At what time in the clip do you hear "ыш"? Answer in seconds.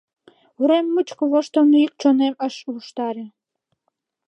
2.47-2.55